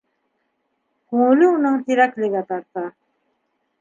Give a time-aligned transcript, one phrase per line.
[1.11, 2.87] Күңеле уның Тирәклегә тарта.